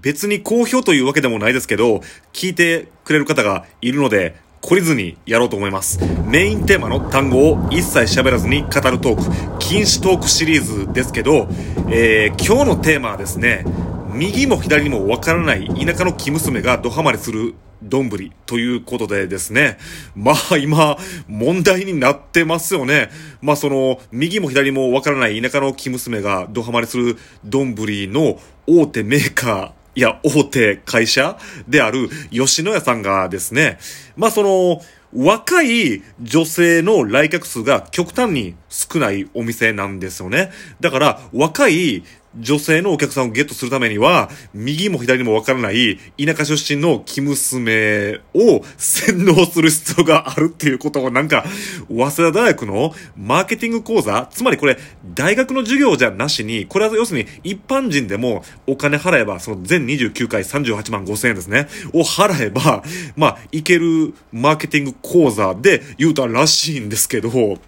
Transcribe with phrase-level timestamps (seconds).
[0.00, 2.02] 別に好評というわけでもないですけど、
[2.32, 5.98] 聞いてくれる方がいるので、懲りずにやろうと思います。
[6.26, 11.48] メインテーマの単語を一切喋らずに語るトーク、禁止トークシリーズですけど、
[11.90, 13.64] えー、今日のテーマはですね、
[14.12, 19.78] 右も左にもわからない田舎の生娘がドハマりするどんぶりということでですね。
[20.14, 20.96] まあ今、
[21.26, 23.10] 問題になってますよね。
[23.40, 31.38] まあその、右も左もわからない田舎の生娘がドハマりするどんぶりの大手メーカー、いや、大手会社
[31.68, 33.78] である吉野家さんがですね、
[34.16, 34.80] まあその、
[35.14, 40.50] 若い女性の来客数が極端に少ないお店なんですよね。
[40.80, 42.04] だから、若い
[42.36, 51.44] 女性のお客さんをゲットするためには、右も左もわからない田舎出身の生娘を洗脳する必要があるっていうことをなんか、
[51.88, 54.78] 早稲田大学のマーケティング講座つまりこれ、
[55.14, 62.82] 大学の授業じゃなしに、これは要するに一般人でもお金払えば、その全29回38万5千円ですね、を払えば、
[63.16, 67.58] まあ、いけるマーケティング講座で言うたらしいんですけど、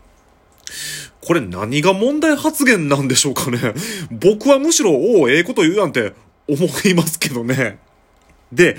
[1.25, 3.59] これ何が問題発言なんでしょうかね。
[4.11, 6.13] 僕はむしろ、おお、ええこと言うやんって
[6.49, 7.79] 思いますけどね。
[8.53, 8.77] で、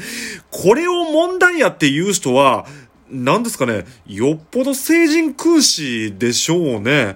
[0.51, 2.67] これを問題やって言う人は、
[3.09, 7.15] 何ですかね、よっぽど成人君子でしょうね。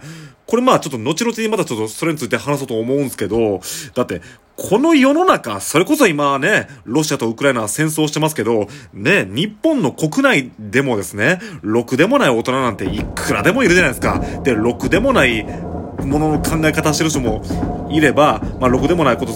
[0.50, 3.61] これまあちょっと後々にまたちょっとそれについて話そうと思うんですけど、
[3.94, 4.22] だって、
[4.56, 14.19] この世の中、それこそ今ね、ロシアとウクライナは戦争してますけど、ね、日本の国内でもですね、ろくでもない大人なんていくらでもいるじゃないですか。
[14.44, 19.34] で、ろくでもないものの考え方してる人もいれば、まあ、ろくでもないこと、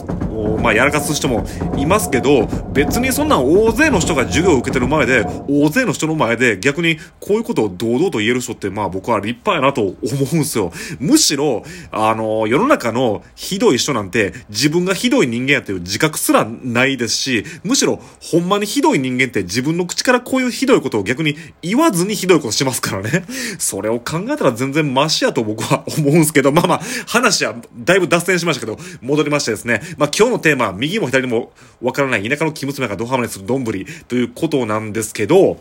[0.63, 1.45] まあ、やらかす人も
[1.77, 10.71] いますけど、別にそんな大勢の人が授業を受けてる前で、大勢の人の前で逆にこういうことを堂々と言える人って、まあ僕は立派やなと思うんですよ。
[10.99, 23.25] むしろ、あの、世の中のひどい人なんて自分がひどい人間やっていう自覚すらないですし、むしろほんまにひどい人間って自分の口からこういうひどいことを逆に言わずにひどいことしますからね。
[23.59, 35.57] それを考えたら全然マシやと僕は思うんですけど、まあまあ、話はだいぶ脱線しましたけど、戻りましてですね、まあ今日のテーマは右も左もわからない田舎の生娘がドハマりする丼ということなんですけど、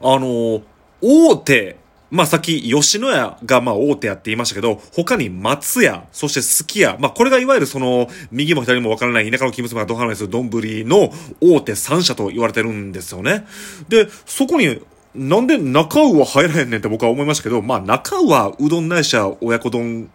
[0.00, 0.62] あの、
[1.00, 1.76] 大手、
[2.10, 13.46] まあさっき吉野家がまあ大手やって言いましたけど、他に松屋、そしてすき家、まあこれがいわゆるその、右も左もわからない田舎の生娘がドハマりする丼の大手3社と言われてるんですよね。
[13.88, 14.80] で、そこに
[15.14, 20.10] なんで中尾は入らへんねんって僕は思いましたけど、まあ中尾はうどんないしは親子丼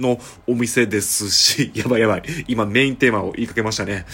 [0.00, 2.22] のお店ですし、 やばいやばい。
[2.48, 4.06] 今メインテーマを言いかけましたね。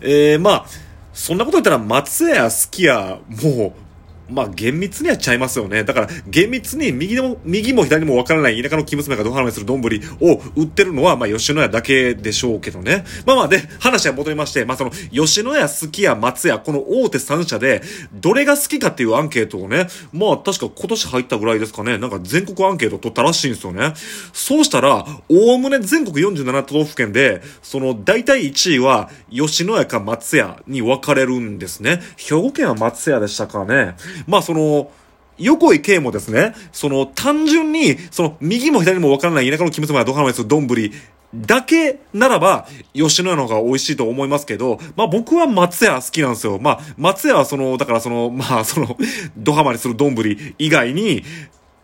[0.00, 0.66] えー、まあ、
[1.12, 3.83] そんなこと言ったら松屋好き家、もう、
[4.28, 5.84] まあ、厳密にはちゃいますよね。
[5.84, 9.80] だから、厳密に右も、右も左もわからない田舎の生娘がドハマりする丼
[10.20, 13.04] を売ってるのは、まあ、吉野家だけでしょうけどね。
[13.26, 17.82] まあまあ、で、話は戻りまして、まあその、吉野家好きや松屋、この大手3社で、
[18.14, 23.92] どれが好きかっていうアンケートをね、まあ、確か今年入ったぐらいですかね、なんか全国アンケート取ったらしいんですよね。
[24.32, 32.00] そうしたら、おおむね全国47都道府県で、その、大体1位は、吉野家か松屋に分かれるんですね。
[32.16, 33.96] 兵庫県は松屋でしたかね。
[34.26, 34.90] まあその、
[35.38, 40.66] 横井圭もですね、その単純に、その右も左もわからない田舎の生娘がドハマりする丼
[41.34, 46.58] だけならば、吉野家の方が美味しいと思いますけど、まあ僕は松屋好きなんですよ。
[46.60, 48.96] まあ松屋はその、だからその、まあその、
[49.36, 50.14] ドハマりする丼
[50.58, 51.24] 以外に、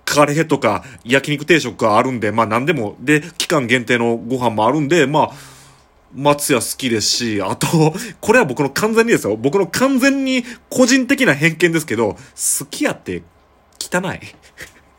[0.05, 5.31] カレーとか焼肉定食があるんで、まあ何でも、で、期間限定のご飯もあるんで、まあ、
[6.15, 9.37] 松屋好きですし、あと、これは僕の完全にですよ。
[9.37, 13.23] 僕の完全に個人的な偏見ですけど、好きやって
[13.79, 14.21] 汚い。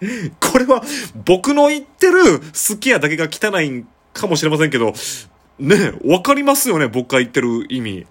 [0.39, 0.83] これは
[1.25, 4.93] 僕の言ってる好きやだけが汚いんかもしれませんけど、
[5.59, 8.07] ね、わかりますよね、僕が言ってる意味。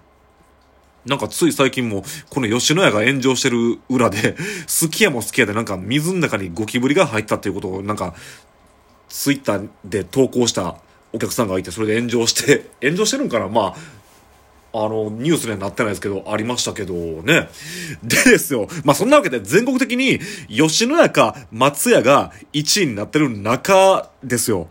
[1.05, 4.35] なんかつい最近も、この吉野家が炎上してる裏で、
[4.81, 8.13] 好きやも好きやでなんか水の中にゴキブリが入ったっていうことをなんか、
[9.09, 10.77] ツイッターで投稿した
[11.13, 13.47] お客さんがいて、それで炎上して、 炎上してるんかな？
[13.47, 13.75] ま
[14.73, 17.49] あ、あの、ニュースにはなってないですけど、ありましたけどね。
[18.03, 18.67] でですよ。
[18.85, 24.67] まあそんなわけで全国的に吉野家か松屋が1位になってる中ですよ。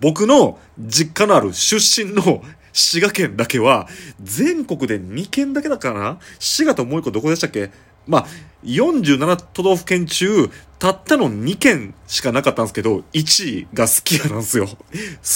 [0.00, 2.42] 僕の実家のある出身の
[2.72, 3.88] 滋賀県だけは、
[4.20, 6.18] 全国で2県だけだからな？
[6.40, 7.70] 滋賀ともう一個どこでしたっけ？
[8.08, 8.26] まあ、
[8.66, 14.66] 47都道府県中、たったの2件しかなかったんですけど、1位が好きやなんですよ。
[14.66, 14.76] 好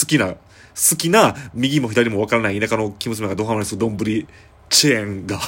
[0.07, 3.97] きな、好きな、右も左もわからない田舎の生娘がドハマりする丼
[4.69, 5.39] チェーンが。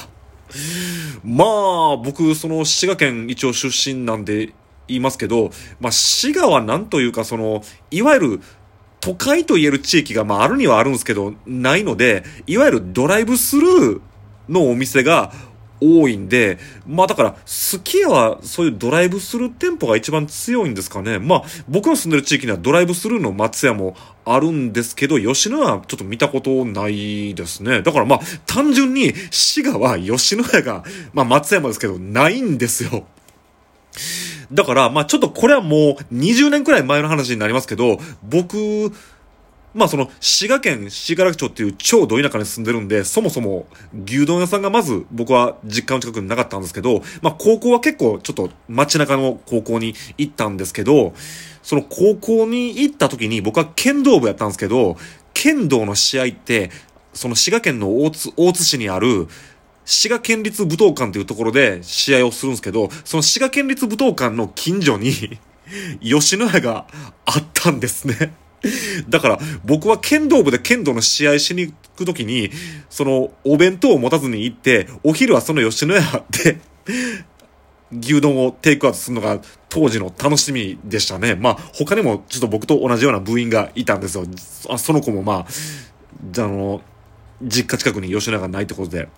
[1.23, 4.53] まあ、僕、その滋賀県一応出身なんで
[4.87, 8.41] 言いますけど、まあ、滋賀はなんというか、その、いわゆる、
[8.99, 14.01] 都会と言える地域が、まあ、あるにはあるんですけど、ないので、いわゆるドライブスルー
[14.47, 15.33] のお店が
[15.83, 16.57] 多いんで、
[16.87, 21.19] まあだから、すき家はそういうドライブスルー店舗が一番強いんですかね。
[21.19, 23.95] まあ、僕の住んでる地域にはドライブスルーの松屋も
[24.25, 27.81] あるんですけど、吉野家はちょっと見たことないですね。
[27.81, 30.83] だからまあ、単純に滋賀は吉野家が、
[31.13, 33.05] まあ松山ですけど、ないんですよ。
[34.51, 38.91] だから、まあちょっとこれはもう20年くらい前の話になりますけど、僕、
[39.73, 43.65] まあその、滋賀県滋賀楽町っていう超ど田舎に住んでるんで、そもそも
[44.05, 51.13] 牛丼屋さんがまず僕は実家の近くになかったんですけど、まあ高校は結構ちょっと街中の高校に行ったんですけど、
[51.63, 54.97] その高校に行った時に僕は剣道部やったんですけど、
[55.33, 56.69] 剣道の試合って、
[57.13, 59.27] その滋賀県の大津、大津市にある、
[59.85, 65.39] 滋賀県立武道館というところで試合をするんですけど、その滋賀県立武道館の近所に
[66.01, 66.85] 吉野家が
[67.25, 68.42] あったんですね。
[69.09, 72.51] だから、僕は剣道部で剣道の試合しに行くときに、
[72.89, 76.57] その、お弁当を持たずに行って、お昼はその吉野家で
[77.99, 79.39] 牛丼をテイクアウトするのが
[79.69, 81.35] 当時の楽しみでしたね。
[81.35, 84.25] まあ、他にもちょっと僕と同じような部員がいたんですよ。
[84.69, 85.47] あその子もまあ、
[86.31, 86.81] じゃあの、
[87.41, 89.09] 実家近くに吉野家がないってことで。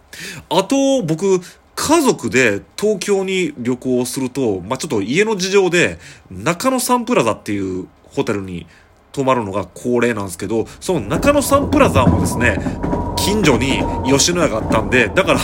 [0.49, 1.39] あと、僕、
[1.75, 5.99] 家族で東京に旅行すると、まあ、ちょっと家の事情で、
[6.31, 8.65] 中野サンプラザっていうホテルに
[9.15, 12.57] 泊まるのが恒例なんですけど、その中野サンプラザもですね、
[13.15, 15.39] 近所に吉野家があったんで、だから、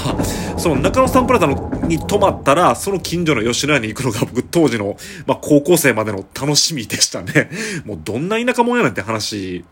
[0.60, 7.50] その中野サンプラザのに泊まったら、その近所の吉野家に行くのが僕当時の、まあ高校生までの楽しみでしたね。
[7.86, 9.64] もうどんな田舎者やねんて話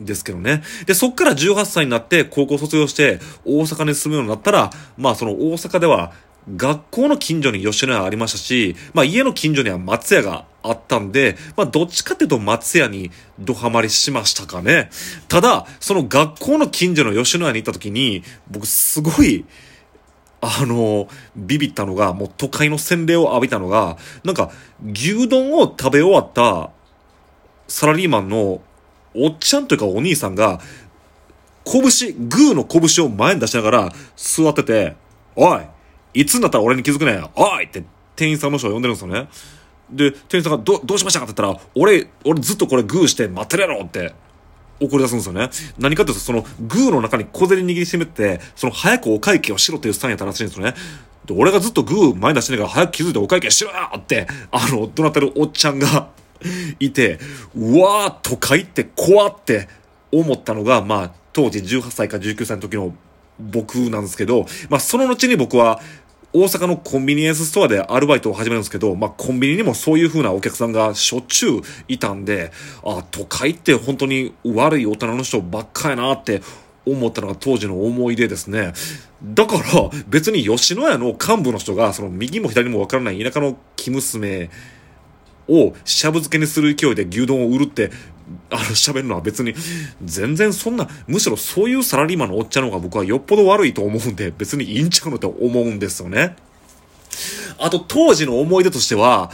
[0.00, 0.62] ですけどね。
[0.86, 6.12] で、そっから18歳になって高校卒業して大阪に住むようになったら、まあその大阪では
[6.56, 14.90] 学校の近所に吉野家ありましたし、まあ家の近所には松屋があったんで、まあどっちかっていうと松屋にドハマりしましたかね。
[15.28, 19.44] ただ、その学校の近所の吉野家に行った時に、僕すごい、
[20.40, 24.50] あの、ビビったのが、もう都会の洗礼を浴びたのが、なんか、
[24.92, 26.70] 牛丼を食べ終わった
[27.68, 28.62] サラリーマンの
[29.14, 30.60] おっちゃんというかお兄さんが、
[31.64, 31.80] 拳、
[32.28, 34.96] グーの拳を前に出しながら座ってて、
[35.36, 35.60] おい
[36.14, 37.84] いつになったら俺に気づくねおいって
[38.16, 39.28] 店員さんの人が呼んでるんですよね。
[39.92, 44.12] で、店員さんがど、どうしましたかって言ったら、俺、俺ずっとこれグーして待ってるやろって
[44.80, 45.50] 怒り出すんですよね。
[45.78, 50.74] 何かっていうと、そのグーの中に小銭握りしめて、その早くお会計をしろっていうスタンやったらしいんですよね。
[51.26, 56.08] で、俺がずっとグー前出してねえから早く気づいてお会計しろよって、あの、怒鳴ってるおっちゃんが
[56.80, 57.18] いて、
[57.54, 59.68] うわー、都会って怖って
[60.12, 62.94] 思ったのが、まあ、当時18歳か19歳の時の
[63.38, 65.80] 僕なんですけど、まあ、その後に僕は、
[66.32, 72.52] 大阪のコンビニエンスストアでアルバイトを始めるんですけど、まあ、コンビニにもそういう風なお客さんがしょっちゅういたんで、
[72.84, 76.42] あ、都会って本当に悪い大人の人ばっかやなって
[76.86, 78.74] 思ったのが当時の思い出ですね。
[79.24, 79.62] だから、
[80.06, 84.50] 別に吉野家の幹部の人が、その右も左もわからない田舎の生娘
[85.48, 87.90] をしゃぶ漬けにする勢いで牛丼を売るって
[88.50, 89.54] あの、喋るのは別に、
[90.04, 96.36] 全然そんな、むしろそういうサラリーマンのおっちゃんの方が僕はよっぽど悪いと思うんで、別にいいんちゃうのって思うんですよね。
[97.58, 99.30] あと、当時の思い出としては、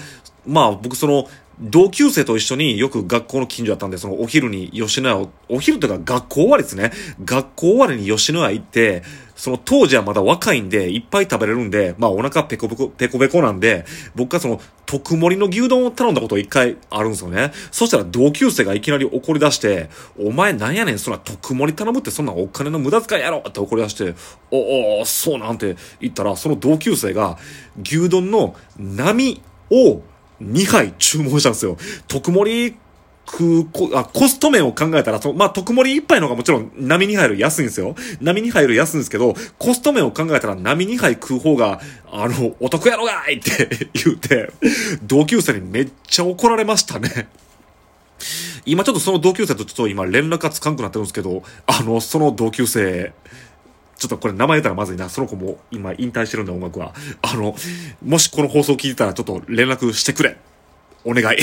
[0.47, 1.29] まあ僕その、
[1.61, 6.93] 同級生と一緒によく学校の近所だったんで、そのお昼に吉野家を、お昼というか学校終わりですね。
[7.25, 9.02] 学校終わりに吉野家行って、
[9.37, 17.52] その当時はまだ若いんで、いっぱい食べれるんで、まあお腹ペコペコ、ペコペコなんで、僕がその、特盛りの牛丼を頼んだこと一回あるんですよね。
[17.71, 19.88] そしたら同級生がいきなり怒り出して、
[20.19, 24.14] お前なんやねん、そんな特盛り頼むってそんなお金の無駄遣いやろって怒り出して、
[24.50, 27.38] おお、そうなんて言ったら、その同級生が、
[27.83, 30.02] 牛丼の波を、
[30.43, 31.76] 2杯注文したんですよ。
[32.09, 32.76] 特盛り
[33.26, 37.97] 食うこ、あ、コスト面を考えたら、そまあ、特盛り1杯の方がもちろん波2杯より安いんですよ。
[38.21, 44.50] 波2杯より安いんですけど、コスト面を考えたら波2杯食う方が、あの、お得やろがいって 言うて、
[45.02, 47.28] 同級生にめっちゃ怒られましたね。
[48.64, 53.12] 今ちょっとその同級生とちょっと今連絡がつかんくなってるんですけど、あの、その同級生、
[53.99, 55.09] ちょっとこれ名前言ったらまずいな。
[55.09, 56.95] その子も今引退してるんで音楽は。
[57.23, 57.55] あの、
[58.05, 60.37] もしこの放送聞いてたらちょっと連絡してくれ。
[61.05, 61.37] お願い。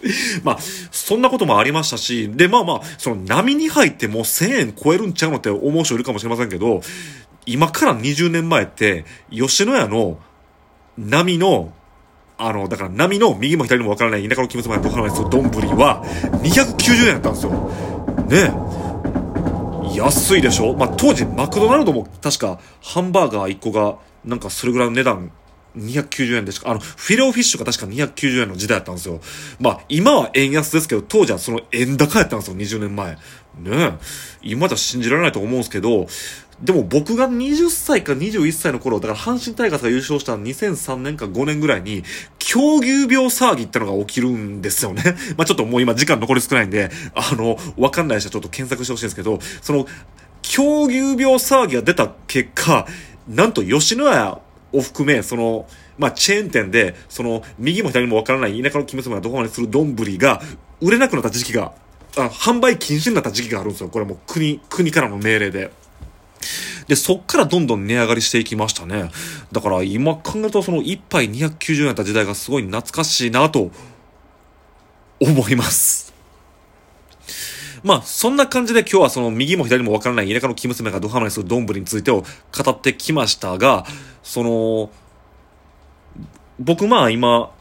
[0.44, 0.58] まあ、
[0.90, 6.80] そんなこともありましたし、で、まあまあ、その波に入ってもう1000円超えるんちゃうのって思う人いるかもしれませんけど、
[7.46, 10.18] 今から20年前って、吉野家の
[10.96, 11.72] 波の、
[12.36, 15.42] あの、だから波の右も左もわからない田舎の気持ちまでわからない丼
[15.76, 16.04] は
[16.42, 17.50] 290円やったんですよ。
[18.28, 18.77] ね
[19.96, 20.74] 安いでしょ？
[20.74, 25.30] まあ、当時マクドナルドも確かハンバーガー1個がなんかそれぐらいの値段
[25.76, 29.20] 290円でしか、あの、フィレオフィッシュが確か290円の時代だったんですよ。
[29.60, 33.12] まあ、今は円安ですけど、当時はその円高やったんですよ、20年前。
[33.12, 33.18] ね
[33.64, 33.92] え。
[34.42, 36.06] 今じゃ信じられないと思うんですけど、
[36.62, 42.02] でも僕が20歳か21歳の頃、だから阪神タイガースが優勝した2003年か5年ぐらいに、
[42.38, 45.02] 狂牛病騒ぎってのが起きるんですよね。
[45.38, 49.86] まあちょっともう今時間残り少ないんで、あの、わかんない人はちょっと検索してほしいんですけど、その、
[50.42, 52.86] 狂牛病騒ぎが出た結果、
[53.28, 54.40] なんと吉野家
[54.72, 60.42] を含め、その、まあ、チェーン店で、その、右も左もわからない田舎の生娘がどこまでする丼が、
[60.80, 61.72] 売れなくなった時期が、
[62.16, 63.88] あ販売禁止になった時期があるんですよ。
[63.88, 65.70] これも国、国からの命令で。
[66.86, 69.10] で、そっからどんどん値上がりしていきましたね。
[69.52, 73.70] だから今考えるとその1杯290円だった時代がすごい懐かしいなと
[75.20, 76.08] 思います。
[77.84, 83.84] まあ、そんな感じで今日はその右も左もわからない田舎の生娘がドハマりする丼についてを語ってきましたが、
[84.22, 84.90] その、
[86.58, 87.52] 僕まあ今、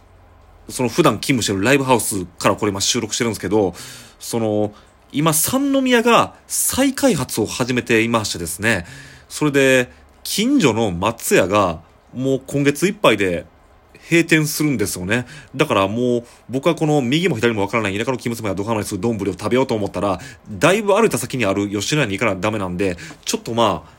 [0.69, 3.73] その普段勤務してるライブハウスからこれ今収録してるんですけど、
[4.19, 4.73] その、
[5.11, 8.85] 今三宮が再開発を始めていましてですね、
[9.29, 9.89] それで、
[10.23, 11.79] 近所の松屋が
[12.13, 13.45] もう今月いっぱいで
[14.09, 15.25] 閉店するんですよね。
[15.55, 23.96] だからもう、僕はこの右も左もわからない田舎の生娘がドハマりする丼を食べようと思ったら、だいぶ歩いた先にある吉野家に行かなダメなんで、ちょっとまあ、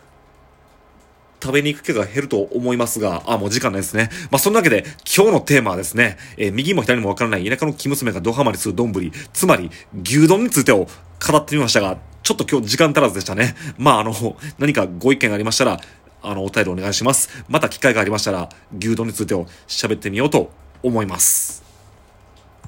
[1.40, 4.11] 食べに行く気が減ると思いますが、あ、もう時間ないですね。
[4.30, 4.85] まあ、そんなわけで、
[5.16, 8.92] 今日のテーマはですね、えー、右も左もわからない田舎の生娘がドハマりする丼、
[9.33, 9.71] つまり、
[10.02, 13.54] 牛丼についてを語ってみましたが、ちょっと今日時間足らずでしたね。
[13.78, 14.12] まあ、あの、
[14.59, 15.80] 何かご意見がありましたら、
[16.23, 17.45] あの、お便りお願いします。
[17.49, 20.50] また機会がありましたら、牛丼についてを喋ってみようと
[20.83, 21.68] 思います。